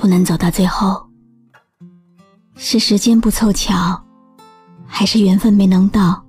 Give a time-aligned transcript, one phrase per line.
[0.00, 1.04] 不能走到最后？
[2.54, 4.00] 是时间不凑巧，
[4.86, 6.24] 还是缘分没能到？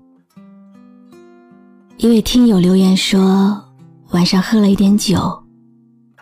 [1.97, 3.63] 一位听友留言说，
[4.09, 5.43] 晚上喝了一点酒，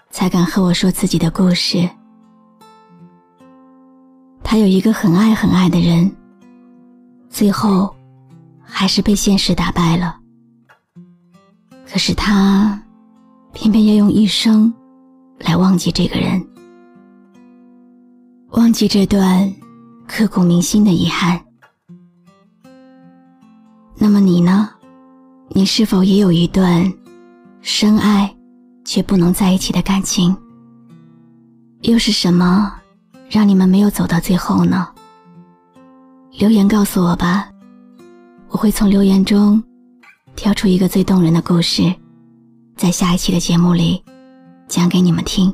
[0.10, 1.90] 才敢和我说自己的故事。
[4.44, 6.14] 他有一个很爱很爱的人，
[7.30, 7.96] 最后
[8.62, 10.20] 还是被现实打败了。
[11.90, 12.82] 可是他
[13.54, 14.74] 偏偏要用一生。
[15.42, 16.44] 来忘记这个人，
[18.52, 19.54] 忘记这段
[20.08, 21.40] 刻骨铭心的遗憾。
[23.96, 24.70] 那么你呢？
[25.50, 26.92] 你是否也有一段
[27.62, 28.34] 深爱
[28.86, 30.36] 却不能在一起的感情？
[31.82, 32.74] 又是什么
[33.30, 34.88] 让你们没有走到最后呢？
[36.32, 37.50] 留言告诉我吧，
[38.50, 39.62] 我会从留言中
[40.36, 41.94] 挑出一个最动人的故事，
[42.78, 44.02] 在下一期的节目里。
[44.68, 45.54] 讲给你们听。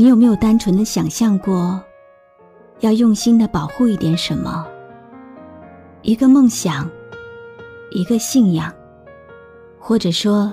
[0.00, 1.82] 你有没有单纯的想象过，
[2.78, 4.64] 要用心的保护一点什么？
[6.02, 6.88] 一个梦想，
[7.90, 8.72] 一个信仰，
[9.76, 10.52] 或者说，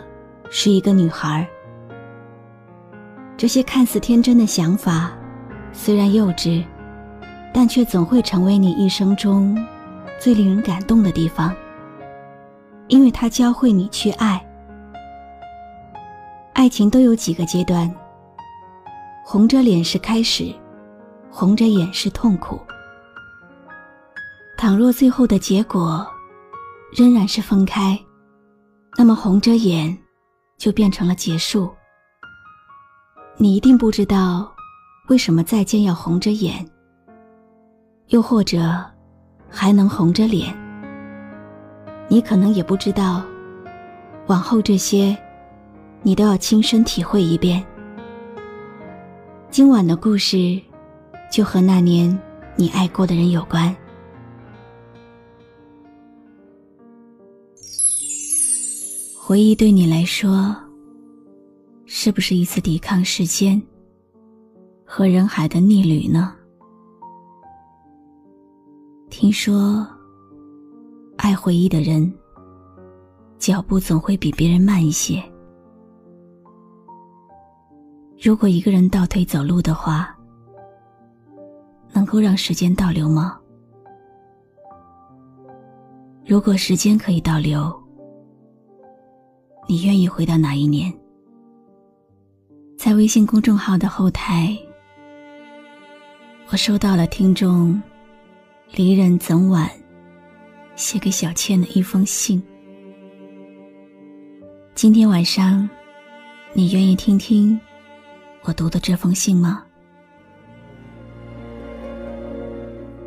[0.50, 1.48] 是一个女孩。
[3.38, 5.12] 这些看似天真的想法，
[5.72, 6.66] 虽然幼稚，
[7.54, 9.56] 但却总会成为你一生中
[10.20, 11.56] 最令人感动的地方，
[12.88, 14.44] 因为它教会你去爱。
[16.54, 17.94] 爱情都有几个阶段，
[19.28, 20.54] 红着脸是开始，
[21.32, 22.60] 红着眼是痛苦。
[24.56, 26.06] 倘若最后的结果
[26.96, 28.00] 仍然是分开，
[28.96, 29.98] 那么红着眼
[30.60, 31.74] 就变成了结束。
[33.36, 34.54] 你一定不知道
[35.08, 36.64] 为什么再见要红着眼，
[38.10, 38.80] 又或者
[39.50, 40.56] 还能红着脸。
[42.08, 43.24] 你可能也不知道，
[44.28, 45.18] 往后这些。
[46.04, 47.66] 你都要亲身体会一遍。
[49.56, 50.62] 今晚的故事，
[51.32, 52.20] 就和那年
[52.58, 53.74] 你爱过的人有关。
[59.18, 60.54] 回忆对你来说，
[61.86, 63.64] 是不是一次抵抗时间
[64.84, 66.36] 和人海的逆旅呢？
[69.10, 69.88] 听说，
[71.16, 72.14] 爱回忆的人，
[73.40, 75.24] 脚步总会比别人慢一些。
[78.26, 80.18] 如果一个人倒退走路的话，
[81.94, 83.40] 能够让时间倒流吗？
[86.26, 87.72] 如果时间可以倒流，
[89.68, 90.92] 你愿意回到哪一年？
[92.76, 94.58] 在微信公众号的后台，
[96.50, 97.80] 我收到了听众
[98.72, 99.70] 离人怎晚
[100.76, 102.42] 写给小倩的一封信。
[104.74, 105.70] 今天晚上，
[106.54, 107.60] 你愿意听听？
[108.48, 109.64] 我读的这封信吗？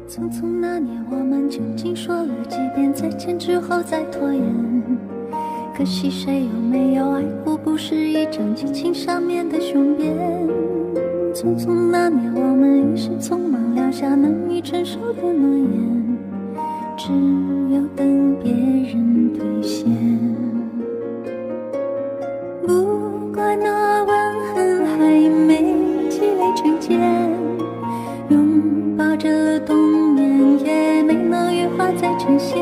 [0.09, 4.43] 匆匆那年，我们究竟说了几遍再见之后再拖延？
[5.76, 7.56] 可惜谁有没有爱过？
[7.56, 10.12] 不是一张激情上面的雄辩。
[11.32, 16.19] 匆匆那年，我们一时匆忙撂下难以承受的诺言，
[16.96, 17.12] 只
[17.73, 19.98] 有等别人兑现。
[31.96, 32.56] 再呈现。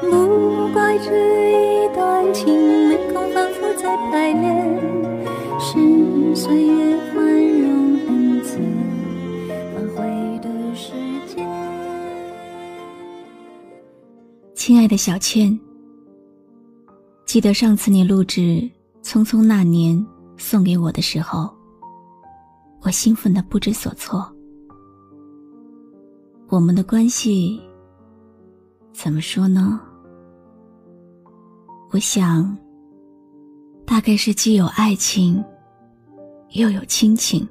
[0.00, 4.80] 不怪这一段情没空反复再排练，
[5.58, 7.26] 是岁月宽
[7.60, 8.58] 容恩赐，
[9.74, 10.92] 反悔的时
[11.26, 11.46] 间。
[14.54, 15.58] 亲爱的小倩，
[17.26, 18.40] 记得上次你录制
[19.02, 19.96] 《匆匆那年》
[20.36, 21.50] 送给我的时候。
[22.80, 24.32] 我兴奋的不知所措。
[26.48, 27.60] 我们的关系
[29.00, 29.80] 怎么说呢？
[31.92, 32.58] 我想，
[33.86, 35.42] 大概是既有爱情，
[36.54, 37.48] 又有亲情。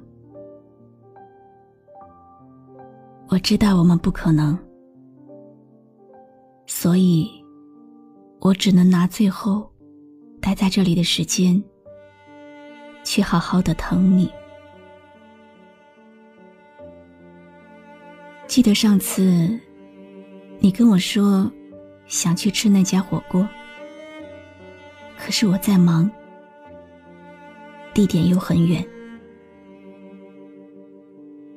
[3.30, 4.58] 我知道我们不可能，
[6.66, 7.26] 所以，
[8.40, 9.72] 我只能拿最后
[10.42, 11.64] 待在这里的时间，
[13.02, 14.30] 去好好的疼你。
[18.46, 19.58] 记得上次，
[20.60, 21.50] 你跟我说
[22.06, 23.48] 想去吃那家火锅，
[25.16, 26.10] 可是我在忙，
[27.94, 28.84] 地点又很远。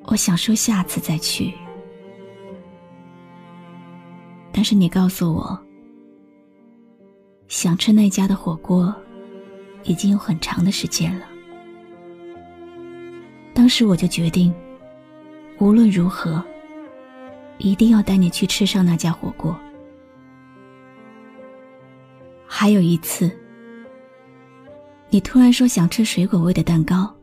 [0.03, 1.53] 我想说下次再去，
[4.51, 5.59] 但是你告诉我，
[7.47, 8.93] 想吃那家的火锅
[9.83, 11.25] 已经有很长的时间了。
[13.53, 14.53] 当时我就决定，
[15.59, 16.43] 无论如何，
[17.61, 19.57] 一定要带你去吃上那家火锅。
[22.45, 23.31] 还有一次，
[25.09, 27.13] 你突然说想吃水果味的蛋糕。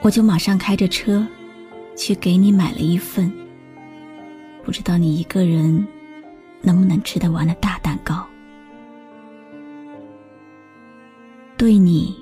[0.00, 1.26] 我就马上开着车，
[1.96, 3.32] 去给你买了一份。
[4.64, 5.86] 不知道你一个人
[6.60, 8.26] 能不能吃得完的大蛋糕。
[11.56, 12.14] 对你，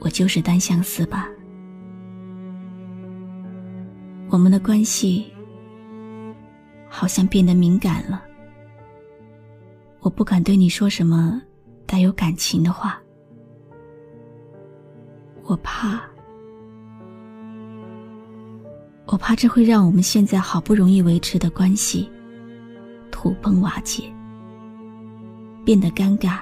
[0.00, 1.28] 我就是单相思吧。
[4.30, 5.26] 我们的关系
[6.88, 8.22] 好像变得敏感了。
[9.98, 11.42] 我不敢对你说什么
[11.84, 13.02] 带有感情的话，
[15.42, 16.00] 我怕。
[19.06, 22.08] 我怕这会让我们现在好不容易维持的关系
[23.10, 24.04] 土崩瓦解，
[25.64, 26.38] 变得尴尬。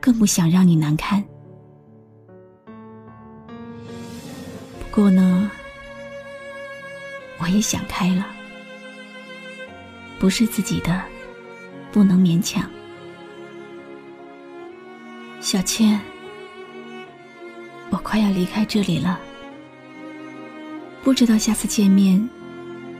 [0.00, 1.22] 更不想让你难堪。
[2.66, 2.72] 不
[4.92, 5.48] 过呢，
[7.42, 8.24] 我也想开了，
[10.20, 11.02] 不是自己的，
[11.90, 12.70] 不能勉强。
[15.40, 16.00] 小倩，
[17.90, 19.18] 我快要离开这里了。
[21.02, 22.28] 不知道下次见面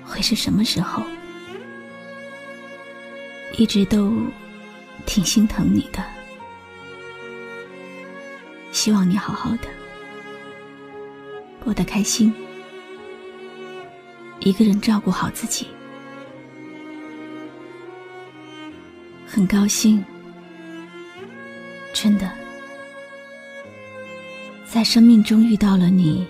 [0.05, 1.05] 会是什么时候，
[3.57, 4.13] 一直都
[5.07, 6.03] 挺心疼你的，
[8.73, 9.69] 希望你好好的，
[11.63, 12.35] 过得开心，
[14.45, 15.67] 一个人照顾好自己。
[19.27, 20.05] 很高兴，
[21.95, 22.31] 真的，
[24.67, 26.27] 在生命中遇到了你。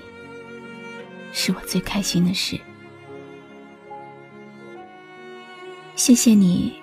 [1.34, 2.60] 是我最开心的事。
[5.96, 6.74] 谢谢你，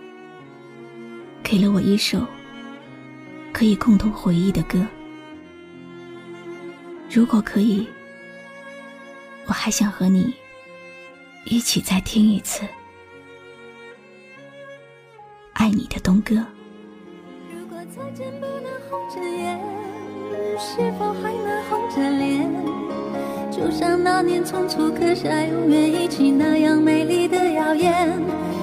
[1.43, 2.25] 给了我一首
[3.53, 4.83] 可以共同回忆的歌。
[7.11, 7.87] 如果可以，
[9.45, 10.33] 我还想和你
[11.45, 12.63] 一起再听一次
[15.53, 16.35] 《爱你的东哥》。
[17.51, 19.59] 如果再见不能红着眼，
[20.59, 22.47] 是否还能红着脸？
[23.51, 28.07] 就像那年匆促刻下永远一起那样美丽的谣言。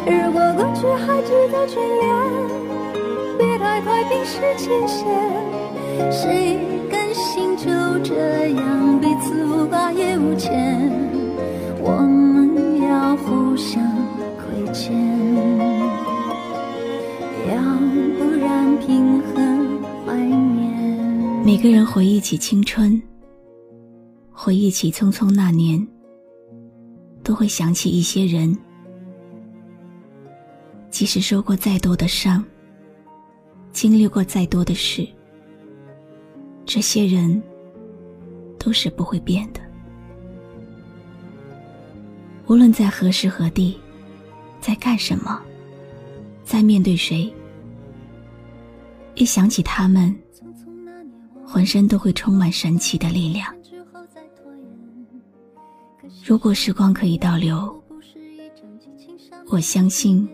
[0.06, 5.06] 如果过去还值得眷恋，别太快冰释前嫌。
[6.12, 6.58] 谁
[6.90, 7.66] 甘心就
[8.04, 11.25] 这样彼此无挂也无牵？
[13.56, 13.82] 我们要互相
[14.36, 14.92] 亏欠，
[17.48, 17.56] 要
[18.18, 19.32] 不然凭何
[20.04, 21.42] 怀念？
[21.42, 23.00] 每个人回忆起青春。
[24.30, 25.88] 回忆起匆匆那年，
[27.22, 28.54] 都会想起一些人。
[30.90, 32.44] 即使受过再多的伤，
[33.72, 35.08] 经历过再多的事，
[36.66, 37.42] 这些人
[38.58, 39.60] 都是不会变的。
[42.48, 43.76] 无论在何时何地，
[44.60, 45.42] 在干什么，
[46.44, 47.32] 在面对谁，
[49.16, 50.16] 一想起他们，
[51.44, 53.52] 浑身都会充满神奇的力量。
[56.24, 57.82] 如果时光可以倒流，
[59.48, 60.28] 我相信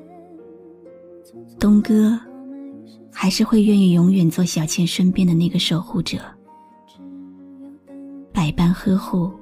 [1.59, 2.19] 东哥
[3.11, 6.19] 还是会愿意永远做小倩身边的那个守护者，
[8.33, 9.33] 百般呵护，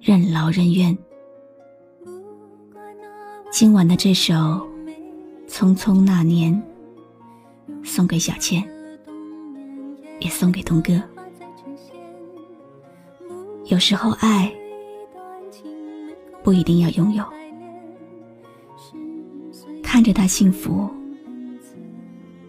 [0.00, 0.96] 任劳任怨。
[3.50, 4.34] 今晚的这首
[5.48, 6.54] 《匆匆那年》
[7.84, 8.62] 送给小倩，
[10.20, 10.92] 也送给东哥。
[13.66, 14.50] 有时候爱。
[16.42, 17.22] 不一定要拥有，
[19.82, 20.88] 看着他幸福，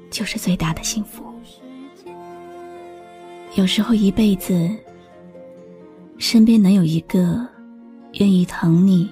[0.09, 1.25] 就是最大的幸福。
[3.55, 4.69] 有时候，一辈子
[6.17, 7.45] 身边能有一个
[8.13, 9.11] 愿意疼你、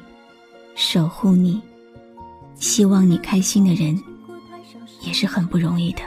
[0.76, 1.62] 守护你、
[2.60, 3.98] 希望你开心的人，
[5.02, 6.02] 也是很不容易的。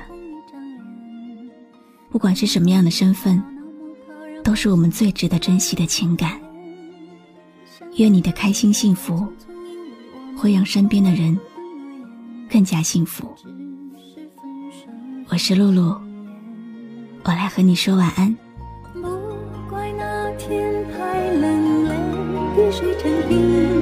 [2.11, 3.43] 不管是什么样的身份，
[4.45, 6.39] 都是我们最值得珍惜的情感。
[7.97, 9.27] 愿你的开心幸福，
[10.37, 11.39] 会让身边的人
[12.51, 13.35] 更加幸福。
[15.29, 15.99] 我是露露，
[17.25, 18.37] 我来和你说晚安。
[18.93, 19.01] 不
[19.71, 21.95] 怪那天太冷，泪
[22.55, 23.82] 滴水成冰，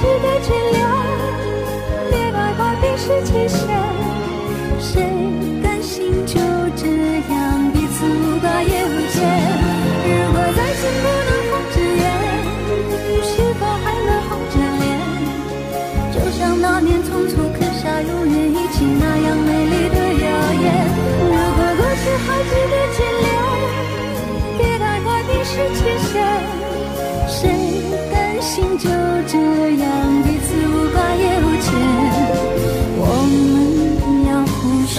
[0.00, 0.80] 值得眷恋，
[2.10, 3.58] 别太快冰释前嫌。
[4.80, 4.92] 谁
[5.62, 6.40] 甘心就
[6.74, 6.86] 这
[7.30, 8.99] 样彼此无挂也无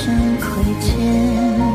[0.03, 1.70] 山亏欠